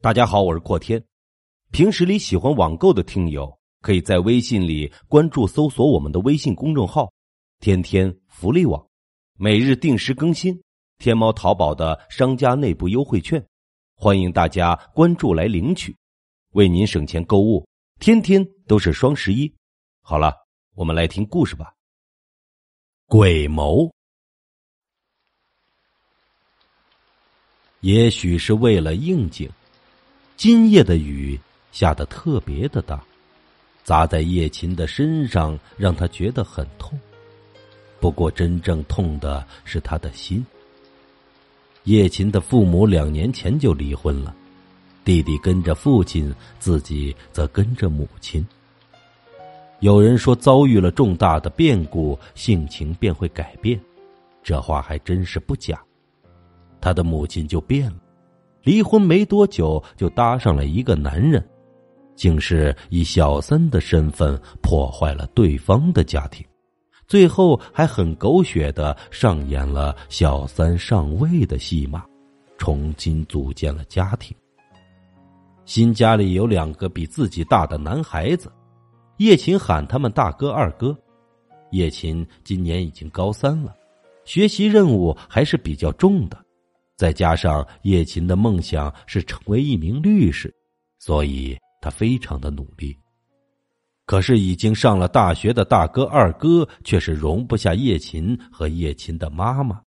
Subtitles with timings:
[0.00, 1.04] 大家好，我是阔天。
[1.72, 7.12] 平时里喜欢网购的听友，可以在微信里关注、搜索我们的微信公众号
[7.58, 8.88] “天天福利网”，
[9.34, 10.62] 每日定时更新
[10.98, 13.44] 天猫、淘宝的商家内部优惠券，
[13.96, 15.96] 欢迎大家关注来领取，
[16.52, 17.66] 为您省钱购物。
[17.98, 19.52] 天天都是双十一。
[20.00, 20.32] 好了，
[20.76, 21.74] 我们来听故事吧。
[23.06, 23.92] 鬼谋，
[27.80, 29.50] 也许是为了应景。
[30.38, 31.36] 今夜的雨
[31.72, 33.02] 下得特别的大，
[33.82, 36.96] 砸在叶琴的身上，让他觉得很痛。
[37.98, 40.46] 不过，真正痛的是他的心。
[41.82, 44.32] 叶琴的父母两年前就离婚了，
[45.04, 48.46] 弟弟跟着父亲，自己则跟着母亲。
[49.80, 53.80] 有人说，遭遇了重大的变故，性情便会改变，
[54.44, 55.82] 这话还真是不假。
[56.80, 57.96] 他的母亲就变了。
[58.62, 61.42] 离婚没多久，就搭上了一个男人，
[62.14, 66.46] 竟是以小三的身份破坏了对方的家庭，
[67.06, 72.04] 最后还很狗血的上演了小三上位的戏码，
[72.58, 74.36] 重新组建了家庭。
[75.64, 78.50] 新家里有两个比自己大的男孩子，
[79.18, 80.96] 叶琴喊他们大哥二哥。
[81.70, 83.74] 叶琴今年已经高三了，
[84.24, 86.42] 学习任务还是比较重的。
[86.98, 90.52] 再加上叶琴的梦想是成为一名律师，
[90.98, 92.94] 所以他非常的努力。
[94.04, 99.80] 可是已经上了大学的大哥二哥却是容不下叶琴和叶琴的妈妈，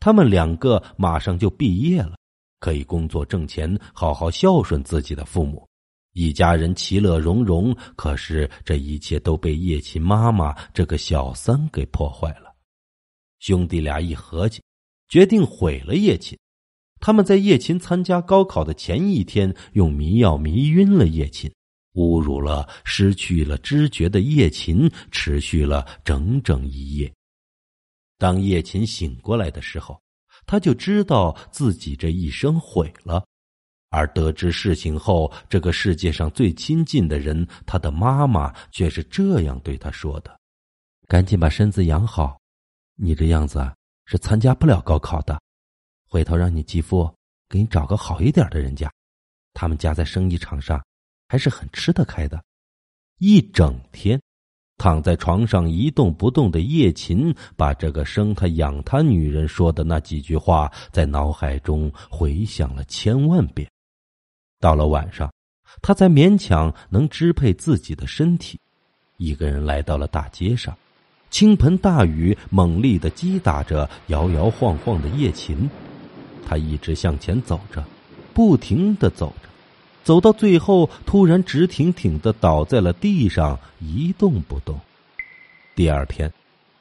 [0.00, 2.16] 他们两个马上就毕业了，
[2.58, 5.64] 可以工作挣钱，好好孝顺自己的父母，
[6.14, 7.72] 一家人其乐融融。
[7.94, 12.52] 可是这一切都被叶琴妈妈这个小三给破坏了。
[13.38, 14.60] 兄弟俩一合计，
[15.08, 16.36] 决定毁了叶琴。
[17.00, 21.50] 他们在叶琴参加高考的前一天，用迷药迷晕了叶琴，
[21.94, 27.12] 侮辱了失去了知觉的叶琴，持续了整整一夜。
[28.18, 30.00] 当叶琴醒过来的时候，
[30.44, 33.24] 他就知道自己这一生毁了。
[33.90, 40.38] 而得知事情后，这个世界上最亲近的人，他的妈妈却是这样对他说的
[41.08, 42.38] ：“赶紧把身子养好，
[42.96, 43.66] 你这样子
[44.04, 45.40] 是参加不了高考的。”
[46.08, 47.12] 回头让你继父
[47.48, 48.90] 给你找个好一点的人家，
[49.52, 50.82] 他们家在生意场上
[51.28, 52.42] 还是很吃得开的。
[53.18, 54.20] 一整天
[54.76, 63.68] 躺在床上一动不动的叶琴，把这个生他养他女人说的那几句话在脑海中回想了千万遍。
[64.60, 65.30] 到了晚上，
[65.82, 68.58] 他才勉强能支配自己的身体，
[69.16, 70.76] 一个人来到了大街上。
[71.30, 75.68] 倾盆大雨猛烈的击打着摇摇晃晃的叶琴。
[76.48, 77.84] 他一直向前走着，
[78.32, 79.48] 不停的走着，
[80.02, 84.80] 走到最后，突然直挺挺的倒在了地上，一动不动。
[85.76, 86.32] 第二天，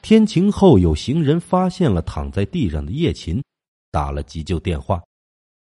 [0.02, 3.44] 天晴后，有行人发现了躺在地上的叶琴，
[3.92, 5.04] 打了急救电话。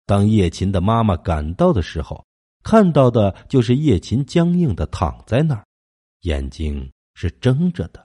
[0.07, 2.25] 当叶琴的妈妈赶到的时候，
[2.63, 5.65] 看到的就是叶琴僵硬的躺在那儿，
[6.23, 8.05] 眼睛是睁着的。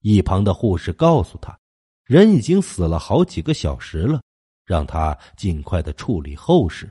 [0.00, 1.56] 一旁的护士告诉他，
[2.06, 4.20] 人已经死了好几个小时了。
[4.64, 6.90] 让他尽快的处理后事。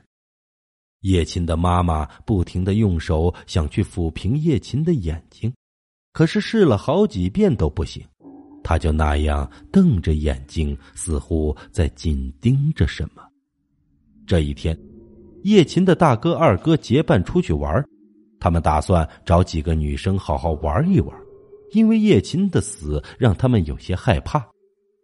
[1.00, 5.52] 叶琴的妈妈不停的用手想去抚平叶琴的眼睛，
[6.12, 8.04] 可是试了好几遍都不行。
[8.64, 13.22] 他就那样瞪着眼睛，似乎在紧盯着什么。
[14.24, 14.78] 这一天，
[15.42, 17.84] 叶琴的大哥、二哥结伴出去玩，
[18.38, 21.16] 他们打算找几个女生好好玩一玩，
[21.72, 24.51] 因为叶琴的死让他们有些害怕。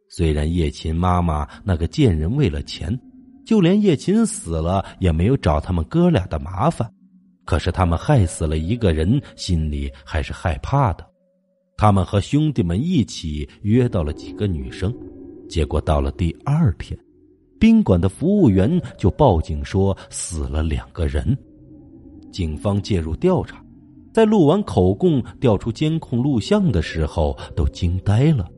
[0.09, 2.99] 虽然叶琴妈妈那个贱人为了钱，
[3.45, 6.91] 就连叶琴死了也没有找他们哥俩的麻烦，
[7.45, 11.07] 可是他们害死了一个人，心里还是害怕的。
[11.77, 14.93] 他们和兄弟们一起约到了几个女生，
[15.49, 16.99] 结果到了第二天，
[17.61, 21.37] 宾馆的服务员就报警说死了两个人。
[22.33, 23.65] 警方介入调查，
[24.13, 28.49] 在录完口供、调出监控录像的时候，都惊呆了。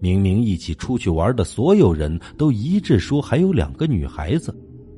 [0.00, 4.52] 明明一起出去玩的所有人都一致说还有两个女孩子，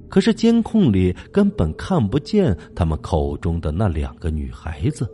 [0.08, 5.06] 可是监控里根本看不见他们口中的那两个女孩子。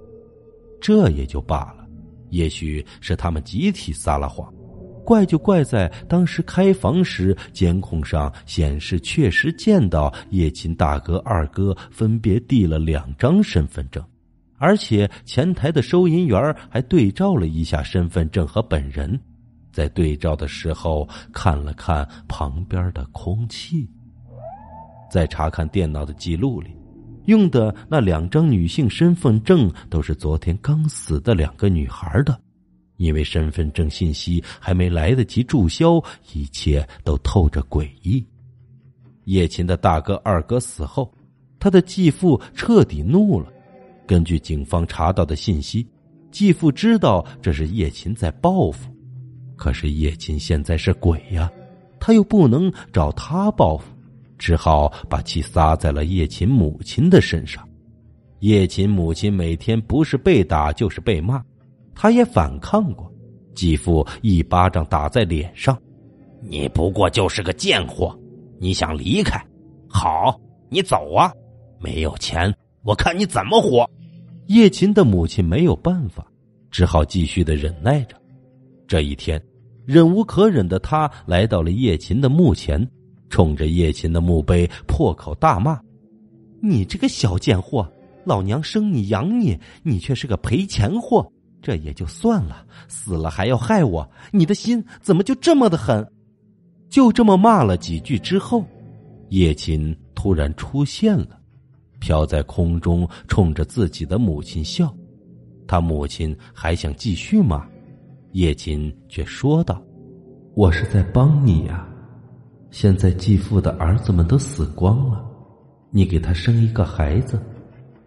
[0.80, 1.86] 这也就罢了，
[2.30, 4.52] 也许是他们集体撒了谎。
[5.04, 14.04] 怪就怪在当时开房时监控上显示确实见到叶琴大哥、二哥分别递了两张身份证，
[14.58, 19.18] 而且前台的收银员还对照了一下身份证和本人。
[19.72, 23.88] 在对照的时候，看了看旁边的空气，
[25.10, 26.70] 在查看电脑的记录里，
[27.26, 32.38] 用的那两张女性身份证都是昨天刚死的两个女孩的，
[32.96, 38.24] 因为身份证信息还没来得及注销，一切都透着诡异。
[39.24, 41.12] 叶琴的大哥、二哥死后，
[41.58, 43.52] 他的继父彻底怒了。
[44.06, 45.86] 根据警方查到的信息，
[46.30, 48.90] 继父知道这是叶琴在报复，
[49.58, 51.52] 可是叶琴现在是鬼呀，
[52.00, 53.92] 他又不能找他报复。
[54.38, 57.68] 只好把气撒在了叶琴母亲的身上。
[58.38, 61.42] 叶琴母亲每天不是被打就是被骂，
[61.92, 63.12] 他也反抗过，
[63.52, 65.76] 继父一巴掌打在脸上
[66.40, 68.16] ：“你不过就是个贱货，
[68.60, 69.44] 你想离开？
[69.88, 71.32] 好，你走啊！
[71.80, 73.90] 没有钱，我看你怎么活。”
[74.46, 76.24] 叶琴的母亲没有办法，
[76.70, 78.14] 只好继续的忍耐着。
[78.88, 79.40] 这一天，
[79.84, 82.84] 忍无可忍的他来到了叶琴的墓前。
[83.28, 85.78] 冲着叶琴的墓碑破口大骂
[86.62, 87.86] ：“你这个小贱货！
[88.24, 91.30] 老娘生你养你，你却是个赔钱货。
[91.60, 96.10] 这也就算了，死了还要害我，你的心怎么就这么的狠？”
[96.88, 98.64] 就这么骂了几句之后，
[99.28, 101.38] 叶琴突然出现了，
[102.00, 104.90] 飘在空中，冲着自己的母亲笑。
[105.66, 107.68] 他母亲还想继续骂，
[108.38, 109.82] 叶琴却说道
[110.54, 111.84] ：“我是在帮你呀。”
[112.70, 115.24] 现在继父的儿子们都死光了，
[115.90, 117.36] 你给他生一个孩子，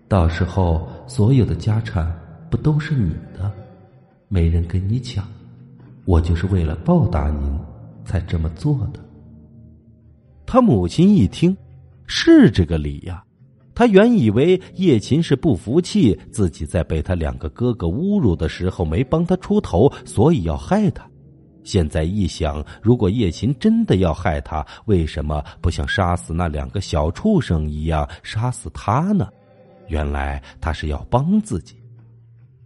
[0.07, 2.09] 到时候所有的家产
[2.49, 3.51] 不都是你的？
[4.29, 5.27] 没人跟你抢，
[6.05, 7.51] 我就是为了报答您
[8.05, 9.01] 才这么做的。
[10.45, 11.57] 他母亲一听，
[12.07, 13.21] 是这个理呀。
[13.73, 21.09] 他原以为叶琴是不服气自己在被他两个哥哥侮辱的时候没帮他出头，所以要害他。
[21.63, 29.29] 现在一想，如果叶琴真的要害他，为什么不像杀死那两个小畜生一样杀死他呢？
[29.87, 31.75] 原来他是要帮自己。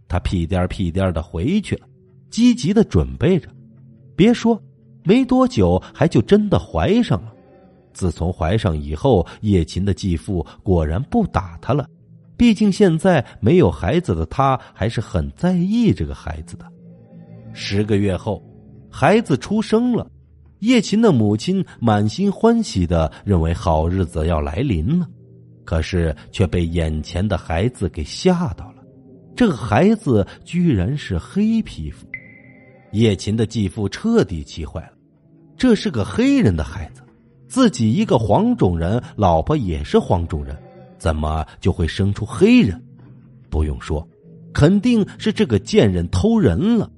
[0.08, 1.86] 他屁颠屁颠的回去了，
[2.30, 3.48] 积极的准备着。
[4.16, 4.58] 别说，
[5.04, 7.34] 没多久还就真的怀上了。
[7.96, 11.88] 自从怀上以后，叶琴的继父果然不打他了。
[12.36, 16.66] 毕竟现在没有孩子的他，还是很在意这个孩子的。
[17.54, 18.42] 十个月后。
[18.88, 20.10] 孩子出生了，
[20.60, 25.06] 叶琴的母亲满心欢喜的认为好日子要来临了，
[25.66, 28.82] 可是却被眼前的孩子给吓到了。
[29.34, 32.06] 这个孩子居然是黑皮肤，
[32.92, 34.92] 叶琴的继父彻底气坏了。
[35.58, 37.02] 这是个黑人的孩子，
[37.48, 40.56] 自己一个黄种人，老婆也是黄种人，
[40.98, 42.82] 怎么就会生出黑人？
[43.48, 44.06] 不用说，
[44.52, 46.90] 肯定是这个贱人偷人了。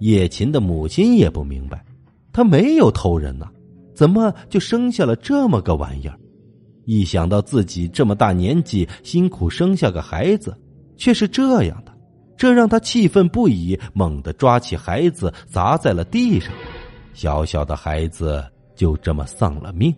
[0.00, 1.84] 叶琴的母亲也不明白，
[2.32, 3.48] 他没有偷人呐，
[3.94, 6.18] 怎么就生下了这么个玩意儿？
[6.84, 10.56] 一想到自己这么大年纪辛苦生下个孩子，
[10.96, 11.92] 却是这样的，
[12.36, 16.52] 这让他气愤不已，猛地抓起孩子砸在了地上，
[17.12, 18.44] 小小的孩子
[18.78, 19.92] 就这么丧了命。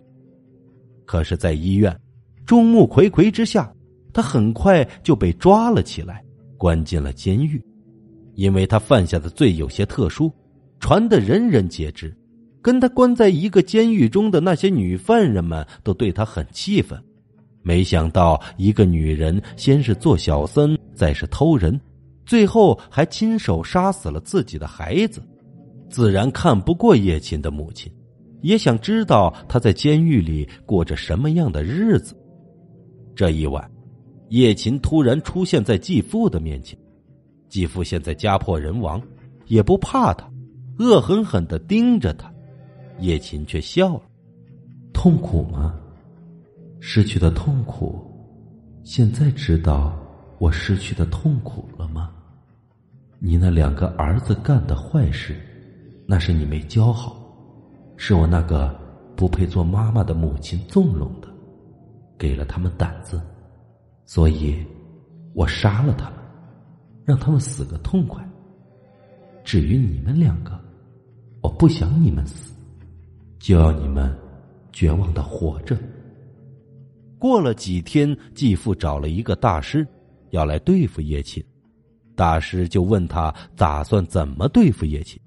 [1.05, 1.95] 可是，在医院
[2.47, 3.71] 众目睽睽之下，
[4.11, 6.23] 他很快就被抓了起来，
[6.57, 7.63] 关进了监狱。
[8.33, 10.31] 因为他犯下的罪有些特殊，
[10.79, 12.11] 传的人人皆知。
[12.63, 16.99] 跟他关在一个监狱中的那些女犯人们都对他很气愤。
[17.61, 21.79] 没想到一个女人先是做小三，再是偷人，
[22.25, 25.21] 最后还亲手杀死了自己的孩子，
[25.89, 27.91] 自然看不过叶琴的母亲，
[28.41, 32.15] 也想知道他在监狱里过着什么样的日子。
[33.15, 33.69] 这一晚，
[34.29, 36.77] 叶琴突然出现在继父的面前。
[37.49, 39.01] 继父现在家破人亡，
[39.47, 40.29] 也不怕他，
[40.79, 42.31] 恶狠狠的盯着他。
[42.99, 44.01] 叶琴却笑了
[44.93, 45.75] ：“痛苦吗？
[46.79, 47.99] 失去的痛苦。
[48.83, 49.95] 现在知道
[50.39, 52.09] 我失去的痛苦了吗？
[53.19, 55.39] 你那两个儿子干的坏事，
[56.07, 57.20] 那是你没教好，
[58.03, 58.75] 是我那个
[59.15, 61.27] 不配做妈妈的母亲纵容的，
[62.17, 63.21] 给了他们胆子，
[64.07, 64.65] 所以
[65.35, 66.13] 我杀了他们。”
[67.05, 68.27] 让他们死个痛快。
[69.43, 70.59] 至于你们两个，
[71.43, 72.51] 我不想你们死，
[73.37, 74.11] 就要你们
[74.73, 75.77] 绝望的活着。
[77.19, 79.87] 过了几天，继父找了一个大师，
[80.31, 81.43] 要来对付叶琴。
[82.15, 85.20] 大师就问他打算怎么对付叶琴。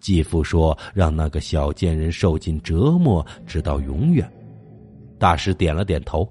[0.00, 4.30] 继父说：“让那个小贱人受尽折磨，直到永远。”
[5.18, 6.26] 大师点了点头，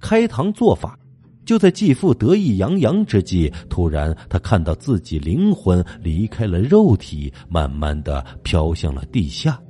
[0.00, 0.98] 开堂做法。
[1.44, 9.60] 就在继父得意洋洋之际，突然他看到自己灵魂离开了肉体，慢慢的飘向了地下，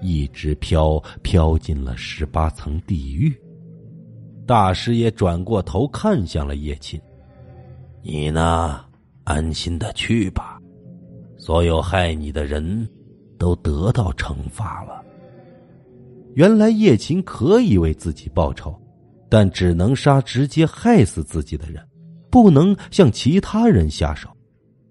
[0.00, 3.30] 一直飘飘进了十八层地狱。
[4.46, 6.98] 大师也转过头看向了叶琴
[8.00, 8.82] ：“你呢，
[9.24, 10.55] 安心的去吧。
[11.46, 12.88] 所有害你的人
[13.38, 15.00] 都得到惩罚了。”
[16.34, 18.74] 原来叶琴可以为自己报仇，
[19.28, 21.80] 但只能杀直接害死自己的人，
[22.32, 24.28] 不能向其他人下手。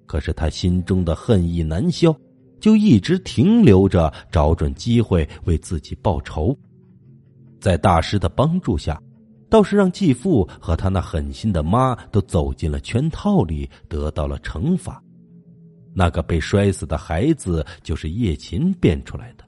[0.05, 2.15] 可是他心中的恨意难消，
[2.61, 6.57] 就一直停留着，找准机会为自己报仇。
[7.59, 8.97] 在大师的帮助下。
[9.47, 15.01] 倒是让继父和他那狠心的妈都走进了圈套里，得到了惩罚。
[15.97, 19.45] 那个被摔死的孩子就是叶琴变出来的，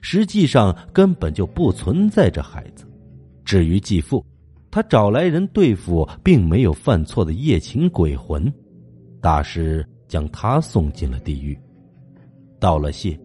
[0.00, 2.84] 实际上根本就不存在这孩子。
[3.44, 4.26] 至于继父，
[4.72, 8.52] 他找来人对付并没有犯错的叶琴鬼魂，
[9.20, 11.56] 大师将他送进了地狱。
[12.58, 13.16] 道了谢，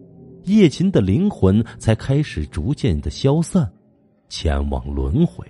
[0.44, 3.68] 叶琴的灵魂才开始逐渐的消散，
[4.28, 5.44] 前往轮回。